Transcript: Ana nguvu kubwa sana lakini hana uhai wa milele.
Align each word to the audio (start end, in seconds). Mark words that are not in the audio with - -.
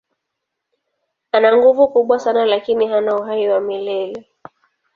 Ana 1.31 1.55
nguvu 1.57 1.87
kubwa 1.87 2.19
sana 2.19 2.45
lakini 2.45 2.87
hana 2.87 3.15
uhai 3.15 3.49
wa 3.49 3.59
milele. 3.59 4.27